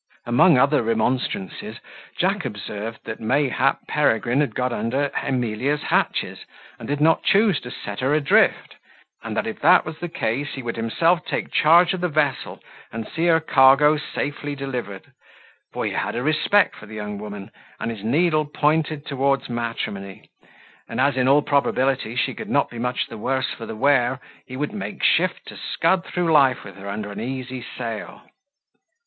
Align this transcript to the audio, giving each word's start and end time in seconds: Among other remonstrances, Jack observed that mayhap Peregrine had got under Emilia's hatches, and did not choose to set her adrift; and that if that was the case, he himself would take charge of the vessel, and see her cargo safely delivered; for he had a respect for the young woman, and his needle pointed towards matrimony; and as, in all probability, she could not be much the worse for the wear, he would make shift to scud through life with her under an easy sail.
Among 0.25 0.57
other 0.57 0.81
remonstrances, 0.81 1.77
Jack 2.17 2.43
observed 2.43 3.01
that 3.05 3.19
mayhap 3.19 3.81
Peregrine 3.87 4.41
had 4.41 4.55
got 4.55 4.73
under 4.73 5.11
Emilia's 5.15 5.83
hatches, 5.83 6.39
and 6.79 6.87
did 6.87 6.99
not 6.99 7.21
choose 7.21 7.59
to 7.61 7.69
set 7.69 7.99
her 7.99 8.11
adrift; 8.15 8.77
and 9.21 9.37
that 9.37 9.45
if 9.45 9.59
that 9.59 9.85
was 9.85 9.99
the 9.99 10.09
case, 10.09 10.53
he 10.55 10.61
himself 10.63 11.19
would 11.19 11.27
take 11.29 11.51
charge 11.51 11.93
of 11.93 12.01
the 12.01 12.07
vessel, 12.09 12.59
and 12.91 13.07
see 13.09 13.27
her 13.27 13.39
cargo 13.39 13.95
safely 13.95 14.55
delivered; 14.55 15.03
for 15.71 15.85
he 15.85 15.91
had 15.91 16.15
a 16.15 16.23
respect 16.23 16.75
for 16.75 16.87
the 16.87 16.95
young 16.95 17.19
woman, 17.19 17.51
and 17.79 17.91
his 17.91 18.03
needle 18.03 18.45
pointed 18.45 19.05
towards 19.05 19.49
matrimony; 19.51 20.31
and 20.89 20.99
as, 20.99 21.15
in 21.15 21.27
all 21.27 21.43
probability, 21.43 22.15
she 22.15 22.33
could 22.33 22.49
not 22.49 22.71
be 22.71 22.79
much 22.79 23.05
the 23.05 23.19
worse 23.19 23.51
for 23.51 23.67
the 23.67 23.75
wear, 23.75 24.19
he 24.47 24.57
would 24.57 24.73
make 24.73 25.03
shift 25.03 25.45
to 25.47 25.55
scud 25.55 26.03
through 26.05 26.31
life 26.33 26.63
with 26.63 26.75
her 26.75 26.89
under 26.89 27.11
an 27.11 27.19
easy 27.21 27.63
sail. 27.77 28.23